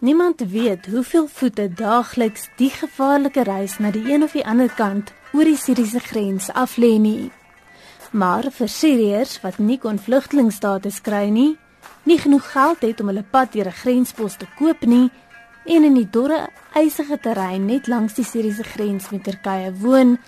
Niemand 0.00 0.40
weet 0.40 0.86
hoeveel 0.86 1.26
voete 1.28 1.68
daagliks 1.68 2.46
die 2.56 2.70
gevaarlike 2.72 3.42
reis 3.44 3.74
na 3.78 3.90
die 3.92 4.12
een 4.12 4.22
of 4.22 4.32
die 4.32 4.44
ander 4.48 4.70
kant 4.72 5.10
oor 5.36 5.44
die 5.44 5.58
Siriëse 5.60 6.00
grens 6.00 6.46
aflê 6.56 6.94
nie. 6.96 7.28
Maar 8.16 8.48
vir 8.48 8.70
Siriërs 8.72 9.34
wat 9.42 9.58
nie 9.60 9.76
kon 9.78 10.00
vlugtelingstatus 10.00 11.02
kry 11.04 11.26
nie, 11.28 11.58
nie 12.08 12.16
genoeg 12.18 12.48
geld 12.52 12.86
het 12.88 13.02
om 13.04 13.12
hulle 13.12 13.26
pad 13.30 13.52
deur 13.52 13.68
'n 13.68 13.80
grenspos 13.82 14.38
te 14.40 14.48
koop 14.56 14.86
nie 14.88 15.10
en 15.66 15.84
in 15.84 15.94
die 15.94 16.08
dorre, 16.10 16.48
ysige 16.74 17.20
terrein 17.20 17.66
net 17.66 17.86
langs 17.86 18.14
die 18.14 18.24
Siriëse 18.24 18.64
grens 18.64 19.10
met 19.10 19.24
Turkye 19.24 19.72
woon, 19.82 20.18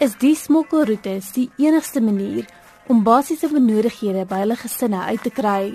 is 0.00 0.18
die 0.18 0.34
smokkelroetes 0.34 1.32
die 1.32 1.50
enigste 1.58 2.00
manier 2.00 2.44
om 2.88 3.04
basiese 3.04 3.48
benodighede 3.48 4.26
by 4.26 4.42
hulle 4.42 4.56
gesinne 4.56 5.00
uit 5.00 5.22
te 5.22 5.30
kry. 5.30 5.74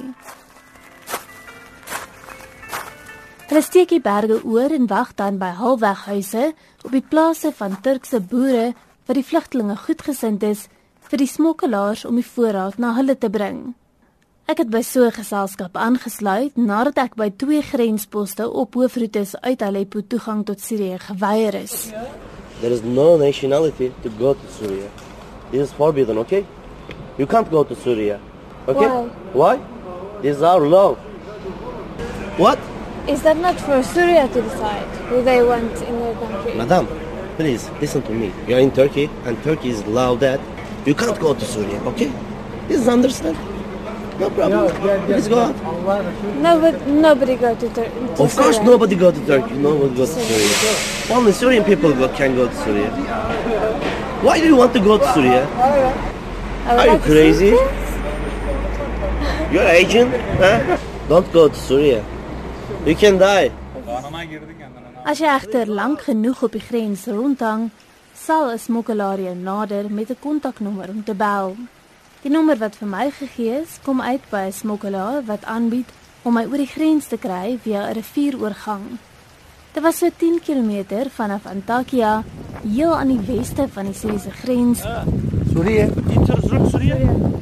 Hulle 3.47 3.61
steek 3.63 3.93
die 3.93 4.03
berge 4.03 4.41
oor 4.43 4.73
en 4.75 4.89
wag 4.91 5.13
dan 5.15 5.37
by 5.39 5.53
halweghuise 5.55 6.49
op 6.83 6.91
die 6.91 7.03
plase 7.13 7.53
van 7.55 7.77
Turkse 7.79 8.19
boere 8.19 8.73
wat 9.07 9.15
die 9.15 9.23
vlugtelinge 9.23 9.77
goedgesind 9.85 10.43
is 10.43 10.65
vir 11.07 11.21
die 11.21 11.29
smokkelaars 11.31 12.03
om 12.09 12.19
die 12.19 12.27
voorraad 12.27 12.75
na 12.83 12.91
hulle 12.97 13.15
te 13.15 13.29
bring. 13.31 13.61
Ek 14.51 14.59
het 14.59 14.69
by 14.69 14.81
so 14.83 15.07
'n 15.07 15.15
geselskap 15.15 15.77
aangesluit 15.77 16.57
nadat 16.57 16.97
ek 16.97 17.15
by 17.15 17.29
twee 17.29 17.61
grensposte 17.61 18.51
op 18.51 18.75
hoofroetes 18.75 19.35
uit 19.39 19.61
Aleppo 19.61 20.01
toegang 20.01 20.45
tot 20.45 20.59
Sirië 20.59 20.99
geweier 20.99 21.55
is. 21.55 21.91
There 22.59 22.73
is 22.73 22.83
no 22.83 23.17
nationality 23.17 23.93
to 24.03 24.09
go 24.19 24.33
to 24.33 24.47
Syria. 24.59 24.89
It 25.51 25.61
is 25.61 25.71
forbidden, 25.71 26.17
okay? 26.17 26.45
You 27.17 27.27
can't 27.27 27.49
go 27.49 27.63
to 27.63 27.75
Syria. 27.75 28.19
Okay? 28.67 28.87
Why? 28.87 29.55
Why? 29.55 29.59
This 30.21 30.35
is 30.35 30.41
our 30.41 30.67
law. 30.67 30.97
What? 32.37 32.59
Is 33.07 33.21
that 33.23 33.37
not 33.37 33.59
for 33.59 33.81
Syria 33.83 34.27
to 34.27 34.41
decide 34.41 34.83
who 35.07 35.23
they 35.23 35.41
want 35.41 35.71
in 35.81 35.99
their 35.99 36.13
country? 36.15 36.53
Madam, 36.55 36.87
please 37.37 37.69
listen 37.79 38.01
to 38.03 38.11
me. 38.11 38.33
You're 38.47 38.59
in 38.59 38.71
Turkey, 38.71 39.09
and 39.23 39.41
Turkey 39.43 39.69
is 39.69 39.85
law 39.85 40.15
that 40.17 40.41
you 40.85 40.93
can't 40.93 41.17
go 41.19 41.33
to 41.33 41.45
Syria, 41.45 41.79
okay? 41.83 42.11
This 42.67 42.81
is 42.81 42.87
understand? 42.89 43.37
No 44.19 44.29
problem. 44.29 45.07
Let's 45.07 45.27
go 45.29 45.39
out. 45.39 45.55
No, 46.41 46.59
but 46.59 46.85
nobody 46.87 47.35
go 47.37 47.55
to, 47.55 47.69
Tur- 47.69 47.85
to 47.85 48.23
Of 48.23 48.35
course, 48.35 48.55
Syria. 48.57 48.63
nobody 48.63 48.95
go 48.97 49.11
to 49.11 49.25
Turkey. 49.25 49.53
Nobody 49.55 49.95
go 49.95 50.05
to 50.05 50.11
Syria. 50.11 51.15
Only 51.17 51.31
Syrian 51.31 51.63
people 51.63 51.93
go, 51.93 52.09
can 52.09 52.35
go 52.35 52.47
to 52.49 52.55
Syria. 52.55 52.89
Why 54.21 54.39
do 54.41 54.47
you 54.47 54.55
want 54.57 54.73
to 54.73 54.79
go 54.81 54.97
to 54.97 55.13
Syria? 55.13 55.45
Are 56.65 56.85
you 56.85 56.91
like 56.91 57.01
to 57.03 57.07
see 57.07 57.13
crazy? 57.13 57.51
You're 59.53 59.63
Asian, 59.63 60.09
huh? 60.43 60.77
Don't 61.07 61.31
go 61.31 61.47
to 61.47 61.55
Syria. 61.55 62.03
You 62.87 62.95
can 62.95 63.17
die. 63.19 63.49
As 65.03 65.19
jy 65.19 65.27
egter 65.27 65.67
lank 65.67 66.05
genoeg 66.05 66.39
op 66.47 66.53
die 66.55 66.61
grens 66.63 67.01
rondhang, 67.11 67.65
sal 68.15 68.47
'n 68.51 68.59
smokkelaar 68.59 69.19
jou 69.19 69.35
nader 69.35 69.91
met 69.91 70.09
'n 70.09 70.19
kontaknommer 70.19 70.89
om 70.89 71.03
te 71.03 71.13
bel. 71.13 71.55
Die 72.21 72.31
nommer 72.31 72.57
wat 72.57 72.75
vir 72.75 72.87
my 72.87 73.11
gegee 73.11 73.59
is, 73.61 73.79
kom 73.83 74.01
uit 74.01 74.23
by 74.29 74.47
'n 74.47 74.51
smokkelaar 74.51 75.25
wat 75.25 75.43
aanbied 75.43 75.89
om 76.23 76.33
my 76.33 76.45
oor 76.45 76.57
die 76.57 76.73
grens 76.75 77.07
te 77.07 77.17
kry 77.17 77.59
via 77.63 77.89
'n 77.89 77.93
rivieroorgang. 77.93 78.85
Dit 79.73 79.83
was 79.83 79.97
so 79.97 80.09
10 80.17 80.39
km 80.39 81.09
vanaf 81.09 81.45
Antakya, 81.45 82.23
heel 82.63 82.95
aan 82.95 83.07
die 83.07 83.35
weste 83.35 83.67
van 83.67 83.85
die 83.85 83.93
Siriëse 83.93 84.31
grens, 84.31 84.81
Suriye. 85.53 85.89
Interrock 86.09 86.69
Suriye. 86.69 87.36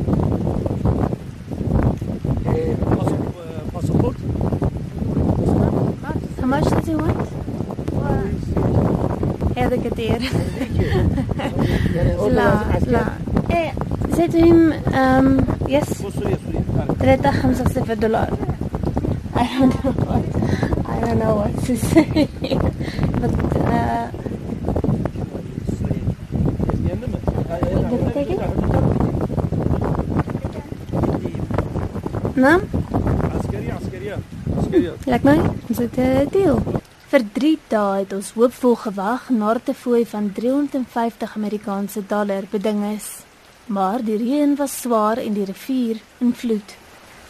هذا 9.74 9.76
كثير 9.76 10.18
لا 12.28 12.64
لا 12.86 13.04
ايه 13.50 13.72
زيتهم 14.16 14.72
um, 14.72 15.26
yes 15.68 15.88
Bu 16.02 16.10
Suriye 16.10 16.36
Suriye. 16.44 16.62
Yani 16.78 17.20
3 17.22 17.30
5 17.32 17.64
0 17.84 17.94
دولار 17.94 18.30
I 19.36 19.44
don't 19.58 19.72
know 19.84 19.92
what 20.08 20.24
I 20.94 21.00
don't 21.04 21.18
know 21.22 21.34
what 21.40 21.52
to 21.66 21.72
say 21.76 22.28
but 23.20 23.32
uh, 23.56 24.06
yendi 26.88 27.06
mi? 27.12 27.18
did 27.90 28.00
you 28.04 28.10
take 28.16 28.30
it? 28.34 28.40
نعم 32.36 32.60
Askeriye 33.38 33.72
askeriye. 33.80 34.16
Askeriye. 34.58 34.92
Lyk 35.12 35.22
my, 35.28 35.36
ons 35.68 35.78
het 35.78 35.96
'n 35.98 36.28
deal. 36.34 36.56
Vir 37.15 37.23
3 37.35 37.49
dae 37.71 37.99
het 38.01 38.11
ons 38.11 38.29
hoopvol 38.35 38.73
gewag 38.75 39.29
nadat 39.31 39.69
'n 39.71 39.81
fooi 39.83 40.03
van 40.13 40.25
350 40.39 41.35
Amerikaanse 41.39 42.01
dollar 42.13 42.43
beding 42.51 42.81
is. 42.95 43.07
Maar 43.75 44.03
die 44.03 44.17
reën 44.17 44.55
was 44.55 44.81
swaar 44.81 45.17
en 45.17 45.33
die 45.33 45.45
rivier 45.45 45.97
in 46.19 46.33
vloed. 46.33 46.75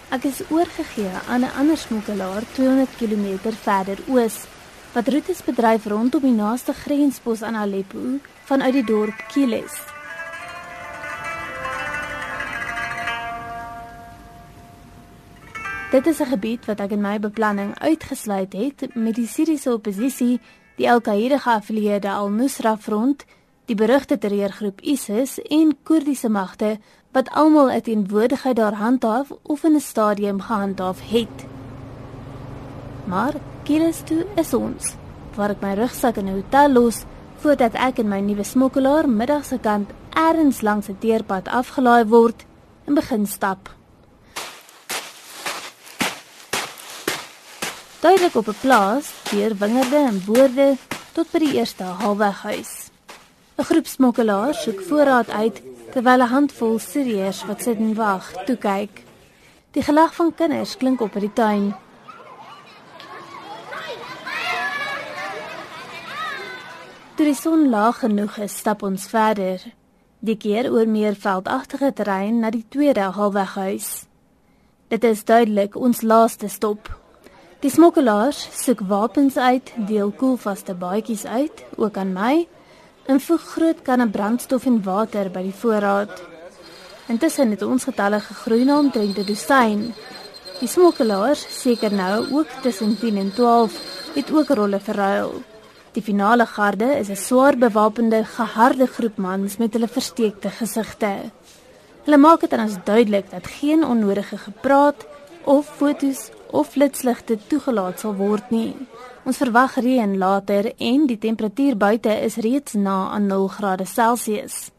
Ek 0.09 0.23
is 0.23 0.41
oorgegee 0.49 1.13
aan 1.29 1.45
'n 1.45 1.55
ander 1.59 1.77
smokkelaar 1.77 2.43
200 2.53 2.97
km 2.97 3.53
verder 3.67 3.97
oos 4.07 4.37
wat 4.93 5.07
roetes 5.07 5.43
bedryf 5.43 5.85
rondom 5.85 6.21
die 6.21 6.39
naaste 6.43 6.73
grenspos 6.73 7.41
aan 7.41 7.55
Aleppo 7.55 8.01
vanuit 8.45 8.73
die 8.73 8.83
dorp 8.83 9.17
Kilis. 9.33 9.94
Dit 15.91 16.07
is 16.07 16.19
'n 16.19 16.25
gebied 16.25 16.65
wat 16.65 16.79
ek 16.79 16.91
in 16.91 17.01
my 17.01 17.19
beplanning 17.19 17.79
uitgesluit 17.79 18.53
het 18.53 18.95
met 18.95 19.15
die 19.15 19.27
Siriëse 19.27 19.71
oppositie, 19.71 20.41
die 20.75 20.91
Al-Qaeda 20.91 21.37
geaffilieerde 21.37 22.09
Al-Nusra 22.09 22.77
Front, 22.77 23.25
die 23.65 23.75
berugte 23.75 24.17
terreurgroep 24.17 24.81
ISIS 24.81 25.41
en 25.41 25.77
Koerdiese 25.83 26.29
magte 26.29 26.79
wat 27.11 27.29
almal 27.29 27.69
'n 27.69 27.81
teenwoordigheid 27.81 28.55
daar 28.55 28.73
handhaaf 28.73 29.31
of 29.41 29.63
in 29.63 29.75
'n 29.75 29.79
stadium 29.79 30.41
gehandhaaf 30.41 31.09
het. 31.09 31.45
Maar 33.03 33.33
Kilis 33.63 34.01
toe 34.03 34.25
is 34.35 34.53
ons, 34.53 34.95
waar 35.35 35.49
ek 35.49 35.61
my 35.61 35.73
rugsak 35.73 36.17
in 36.17 36.25
'n 36.25 36.33
hotel 36.33 36.71
los 36.71 37.03
voordat 37.35 37.73
ek 37.73 37.97
en 37.99 38.07
my 38.07 38.19
nuwe 38.19 38.43
smokkelaar 38.43 39.09
middagse 39.09 39.57
kant 39.59 39.89
ergens 40.09 40.61
langs 40.61 40.89
'n 40.89 40.97
teerpad 40.99 41.47
afgelaai 41.47 42.05
word 42.05 42.45
en 42.85 42.93
begin 42.93 43.27
stap. 43.27 43.69
Duidelik 48.05 48.35
op 48.35 48.47
'n 48.47 48.61
plaas, 48.61 49.13
deur 49.31 49.55
wingerde 49.57 49.95
en 49.95 50.21
boorde 50.25 50.75
tot 51.11 51.31
by 51.31 51.39
die 51.39 51.53
eerste 51.53 51.83
halweghuis. 51.83 52.89
'n 53.57 53.63
Groep 53.63 53.87
smokkelaars 53.87 54.61
soek 54.61 54.81
voorraad 54.81 55.29
uit 55.29 55.61
terwyl 55.91 56.21
'n 56.21 56.33
handvol 56.35 56.79
Siriërs 56.79 57.45
wat 57.45 57.61
sit 57.61 57.77
en 57.77 57.93
wag, 57.95 58.31
toe 58.45 58.57
kyk. 58.57 59.03
Die 59.71 59.83
gelag 59.83 60.15
van 60.15 60.35
kinders 60.35 60.77
klink 60.77 61.01
op 61.01 61.11
by 61.11 61.19
die 61.19 61.33
tuin. 61.33 61.75
Toe 67.15 67.25
die 67.25 67.35
son 67.35 67.69
laag 67.69 67.99
genoeg 67.99 68.37
is, 68.37 68.57
stap 68.57 68.83
ons 68.83 69.07
verder. 69.07 69.61
Die 70.19 70.37
keer 70.37 70.71
oor 70.71 70.87
meer 70.87 71.15
veldagtige 71.15 71.93
terrein 71.93 72.39
na 72.39 72.49
die 72.49 72.65
tweede 72.69 73.01
halweghuis. 73.01 74.05
Dit 74.87 75.03
is 75.03 75.23
duidelik 75.23 75.75
ons 75.75 76.01
laaste 76.01 76.47
stop. 76.47 77.04
Die 77.63 77.71
smokkelaars 77.71 78.41
soek 78.51 78.81
wapens 78.89 79.37
uit, 79.37 79.71
deel 79.87 80.11
koelvaste 80.11 80.73
baadjies 80.75 81.23
uit, 81.25 81.63
ook 81.79 81.97
aan 81.97 82.11
my, 82.13 82.47
en 83.07 83.21
voeg 83.21 83.41
groot 83.53 83.81
kanne 83.85 84.07
brandstof 84.11 84.65
en 84.67 84.81
water 84.83 85.29
by 85.31 85.45
die 85.47 85.55
voorraad. 85.55 86.19
Intussen 87.07 87.53
het 87.53 87.63
ons 87.63 87.87
getalle 87.87 88.19
gegroei 88.19 88.65
na 88.65 88.79
omtrent 88.79 89.17
'n 89.17 89.25
dosyn. 89.25 89.93
Die 90.59 90.67
smokkelaars, 90.67 91.45
seker 91.61 91.93
nou 91.93 92.27
ook 92.31 92.49
tussen 92.61 92.97
10 92.99 93.17
en 93.17 93.33
12, 93.33 93.73
het 94.15 94.31
ook 94.31 94.49
rolle 94.49 94.79
verruil. 94.79 95.33
Die 95.93 96.03
finale 96.03 96.45
garde 96.45 96.97
is 96.99 97.09
'n 97.09 97.15
swaar 97.15 97.57
bewapende, 97.57 98.25
geharde 98.25 98.87
groep 98.87 99.17
mans 99.17 99.57
met 99.57 99.73
hulle 99.73 99.87
versteekte 99.87 100.49
gesigte. 100.49 101.31
Hulle 102.03 102.17
maak 102.17 102.39
dit 102.41 102.53
aan 102.53 102.67
ons 102.67 102.83
duidelik 102.83 103.31
dat 103.31 103.47
geen 103.47 103.85
onnodige 103.85 104.37
gepraat 104.37 105.05
of 105.45 105.69
fotos 105.77 106.29
of 106.51 106.69
flitsligte 106.73 107.37
toegelaat 107.47 107.99
sal 107.99 108.15
word 108.17 108.51
nie. 108.53 108.73
Ons 109.25 109.39
verwag 109.41 109.79
reën 109.81 110.17
later 110.17 110.71
en 110.77 111.07
die 111.09 111.17
temperatuur 111.17 111.77
buite 111.77 112.13
is 112.27 112.37
reeds 112.45 112.73
na 112.77 113.09
aan 113.15 113.27
0 113.27 113.47
grade 113.57 113.85
Celsius. 113.85 114.69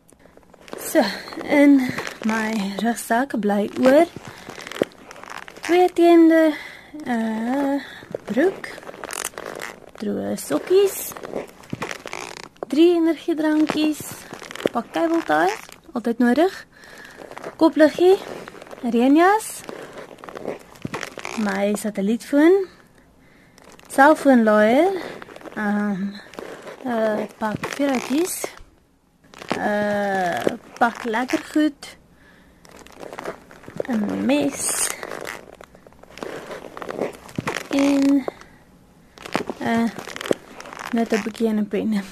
So, 0.79 1.03
in 1.43 1.81
my 2.25 2.53
rugsak 2.83 3.39
bly 3.41 3.67
oor 3.83 4.07
twee 5.67 5.89
teende 5.95 6.53
uh 7.07 7.79
broek, 8.27 8.69
droë 10.01 10.35
sokkies, 10.41 11.13
drie 12.71 12.97
energiedrankies, 12.97 14.01
pak 14.73 14.91
kabeltaai, 14.95 15.51
altyd 15.95 16.23
nodig. 16.23 16.55
Kopliggie, 17.61 18.17
reënjas, 18.83 19.56
my 21.39 21.75
satellietfoon, 21.75 22.67
selfoonlaaier, 23.93 24.93
ehm 25.55 25.91
um, 25.91 26.15
'n 26.85 26.91
uh, 26.93 27.27
pak 27.39 27.59
vuurtjies, 27.77 28.35
'n 29.57 29.61
uh, 29.61 30.59
pak 30.79 31.05
lekker 31.05 31.43
goed, 31.53 31.97
'n 33.89 34.25
mes 34.27 34.89
en 37.71 38.05
'n 38.13 38.25
uh, 39.61 39.89
net 40.93 41.13
'n 41.13 41.23
bietjie 41.25 41.49
'n 41.49 41.69
pen. 41.69 42.03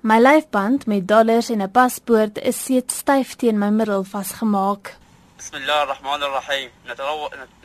My 0.00 0.18
lyfband 0.20 0.86
met 0.86 1.08
dollars 1.08 1.50
en 1.50 1.62
'n 1.62 1.70
paspoort 1.70 2.38
is 2.38 2.62
steeds 2.62 2.96
styf 2.96 3.34
teen 3.34 3.58
my 3.58 3.70
middel 3.70 4.04
vasgemaak. 4.04 4.96
بسم 5.45 5.57
الله 5.57 5.83
الرحمن 5.83 6.23
الرحيم 6.23 6.69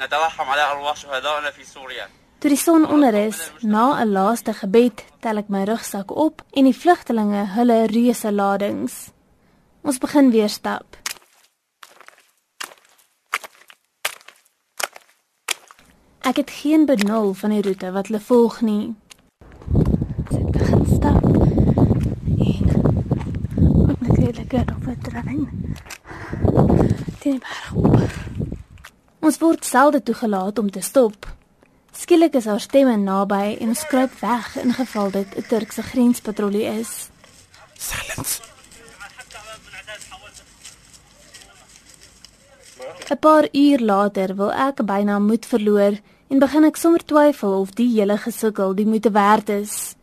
نترحم 0.00 0.44
على 0.44 0.62
أرواح 0.70 0.96
شهدائنا 0.96 1.50
في 1.50 1.64
سوريا 1.64 2.08
Toe 2.38 2.50
die 2.50 2.56
son 2.58 2.86
onder 2.86 3.14
is, 3.14 3.50
na 3.60 4.04
'n 4.04 4.12
laaste 4.12 4.52
gebed, 4.52 5.04
tel 5.20 5.36
ek 5.36 5.48
my 5.48 5.62
rugsak 5.64 6.10
op 6.10 6.42
en 6.52 6.64
die 6.64 6.78
vlugtelinge 6.82 7.42
hulle 7.56 7.86
reuse 7.86 8.32
ladings. 8.32 8.94
Ons 9.82 9.98
begin 9.98 10.30
weer 10.30 10.48
stap. 10.48 10.84
Ek 16.20 16.36
het 16.36 16.50
geen 16.50 16.84
benul 16.86 17.34
van 17.34 17.50
die 17.50 17.62
roete 17.62 17.92
wat 17.92 18.06
hulle 18.06 18.20
volg 18.20 18.60
nie. 18.60 18.94
Sit 20.30 20.50
begin 20.50 20.82
stap. 20.96 21.24
En 22.50 22.64
op 23.90 24.00
'n 24.00 24.14
redelike 24.20 24.64
terrein. 25.02 25.44
Teen 27.21 27.37
die 27.37 27.39
berg 27.39 27.73
op. 27.75 28.13
Ons 29.21 29.37
word 29.37 29.65
selde 29.65 29.99
toegelaat 30.01 30.57
om 30.57 30.71
te 30.73 30.81
stop. 30.81 31.27
Skielik 31.93 32.33
is 32.39 32.47
haar 32.49 32.63
stemme 32.63 32.95
naby 32.97 33.57
en 33.59 33.73
ons 33.75 33.83
kruip 33.91 34.15
weg 34.23 34.55
in 34.57 34.73
geval 34.73 35.11
dit 35.11 35.35
'n 35.37 35.45
Turkse 35.49 35.83
grenspatrollie 35.83 36.65
is. 36.79 37.09
Silence. 37.77 38.41
'n 43.11 43.19
Paar 43.19 43.47
uur 43.51 43.79
later 43.79 44.35
wil 44.35 44.51
ek 44.51 44.85
byna 44.85 45.19
moed 45.19 45.45
verloor 45.45 45.99
en 46.27 46.39
begin 46.39 46.63
ek 46.63 46.77
sommer 46.77 47.03
twyfel 47.05 47.59
of 47.59 47.73
die 47.75 47.89
hele 47.99 48.17
gesukkel 48.17 48.73
die 48.75 48.85
moeite 48.85 49.11
werd 49.11 49.49
is. 49.49 49.95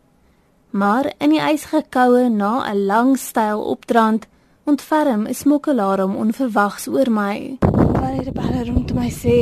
Maar 0.69 1.13
in 1.17 1.29
die 1.29 1.41
ysige 1.41 1.83
koue 1.89 2.29
na 2.29 2.71
'n 2.71 2.85
lang 2.85 3.17
styl 3.17 3.59
opdrand, 3.61 4.27
ontferm 4.68 5.26
'n 5.26 5.34
smokkelaar 5.34 6.04
om 6.04 6.16
onverwags 6.16 6.88
oor 6.88 7.10
my. 7.10 7.56
Waar 7.92 8.14
het 8.14 8.24
die 8.24 8.32
balle 8.32 8.64
rond 8.64 8.94
my 8.94 9.10
sê? 9.10 9.36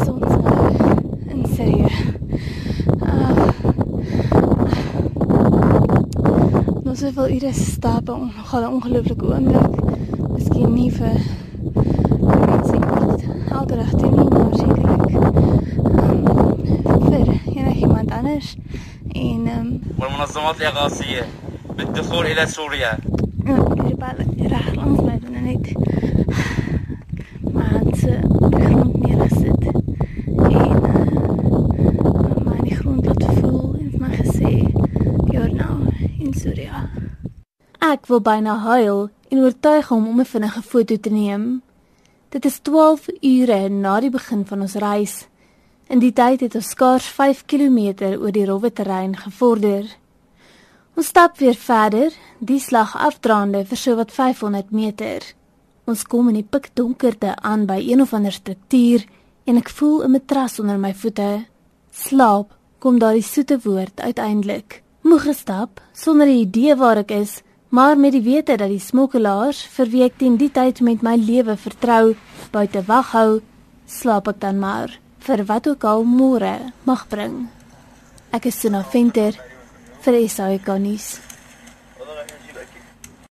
Is 0.00 0.08
ons 0.08 0.20
nou 0.20 0.70
in 1.28 1.46
Syrië? 1.56 1.90
Uh, 3.02 3.46
Ons 6.86 7.00
het 7.00 7.14
wel 7.14 7.28
ure 7.30 7.52
stap 7.52 8.08
en 8.08 8.30
gaan 8.44 8.62
'n 8.62 8.72
ongelooflike 8.74 9.24
oomblik. 9.24 9.74
Miskien 10.32 10.72
nie 10.74 10.92
vir 10.92 11.20
mense 12.46 12.78
wat 12.78 13.22
elke 13.50 13.74
dag 13.76 13.90
teen 13.90 14.14
nie, 14.16 14.28
maar 14.28 14.54
sekerlik 14.54 15.14
um, 15.84 16.24
vir 17.10 17.26
enigiemand 17.56 18.10
anders. 18.10 18.56
En 19.12 19.46
ehm 19.46 19.58
um, 19.58 19.80
والمنظمات 19.98 20.56
الإغاثية 20.56 21.24
بالدخول 21.76 22.26
إلى 22.26 22.46
سوريا 22.46 22.98
die 23.57 23.95
balle 23.95 24.25
reg 24.51 24.75
langs 24.75 25.01
my 25.01 25.19
doen 25.19 25.43
net. 25.43 25.65
Maar 27.53 27.71
het 27.79 27.97
se 27.97 28.19
grond 28.49 28.97
neergesit. 29.01 29.63
En 30.35 30.77
uh, 30.83 32.35
my 32.45 32.55
in 32.57 32.63
die 32.63 32.75
grond 32.75 33.05
laat 33.05 33.25
voel 33.39 33.75
en 33.79 33.89
het 33.91 33.99
my 33.99 34.11
gesê 34.15 34.51
you're 35.31 35.53
now 35.53 35.87
in 36.19 36.33
Syria. 36.33 36.89
Ek 37.79 38.07
wil 38.07 38.21
byna 38.21 38.57
huil 38.67 39.09
en 39.29 39.43
oortuig 39.43 39.87
hom 39.87 40.07
om 40.07 40.19
'n 40.19 40.25
vinnige 40.25 40.61
foto 40.61 40.97
te 40.99 41.09
neem. 41.09 41.61
Dit 42.29 42.45
is 42.45 42.59
12 42.59 43.07
ure 43.21 43.69
na 43.69 43.99
die 43.99 44.09
begin 44.09 44.45
van 44.45 44.61
ons 44.61 44.73
reis. 44.73 45.27
In 45.87 45.99
die 45.99 46.13
tyd 46.13 46.39
het 46.39 46.55
ons 46.55 46.69
skaars 46.69 47.05
5 47.05 47.45
km 47.45 47.79
oor 48.15 48.31
die 48.31 48.45
rowwe 48.45 48.71
terrein 48.73 49.17
gevorder. 49.17 49.83
Ons 50.95 51.07
stap 51.07 51.37
weer 51.39 51.55
verder, 51.55 52.11
die 52.39 52.59
slag 52.59 52.97
afdraande 52.99 53.63
vir 53.65 53.79
so 53.79 53.95
wat 53.95 54.11
500 54.11 54.73
meter. 54.75 55.23
Ons 55.87 56.03
kom 56.03 56.27
in 56.29 56.41
die 56.41 56.47
pikdonkerte 56.47 57.35
aan 57.47 57.63
by 57.69 57.79
een 57.79 58.03
of 58.03 58.11
ander 58.13 58.35
struktuur 58.35 59.05
en 59.47 59.57
ek 59.57 59.69
voel 59.69 60.03
'n 60.03 60.11
matras 60.11 60.59
onder 60.59 60.77
my 60.77 60.93
voete. 60.93 61.45
Slaap, 61.91 62.53
kom 62.79 62.99
daardie 62.99 63.23
soete 63.23 63.59
woord 63.63 64.01
uiteindelik. 64.01 64.83
Moeg 65.01 65.23
gestap, 65.23 65.81
sonder 65.93 66.27
'n 66.27 66.43
idee 66.45 66.75
waar 66.75 66.97
ek 66.97 67.11
is, 67.11 67.41
maar 67.69 67.97
met 67.97 68.11
die 68.11 68.21
wete 68.21 68.57
dat 68.57 68.69
die 68.69 68.79
smokkelaars 68.79 69.63
vir 69.75 69.87
wie 69.89 70.03
ek 70.03 70.17
teen 70.17 70.37
die 70.37 70.51
tyd 70.51 70.81
met 70.81 71.01
my 71.01 71.15
lewe 71.15 71.57
vertrou, 71.57 72.15
buite 72.51 72.83
wag 72.87 73.11
hou, 73.11 73.41
slaap 73.85 74.27
ek 74.27 74.39
dan 74.39 74.59
maar 74.59 74.99
vir 75.19 75.45
wat 75.45 75.67
ook 75.67 75.83
al 75.83 76.03
môre 76.03 76.73
mag 76.83 77.07
bring. 77.07 77.47
Ek 78.31 78.45
is 78.45 78.59
Suna 78.59 78.83
Venter 78.83 79.50
vir 80.05 80.21
SAK 80.29 80.79
nuus. 80.79 81.30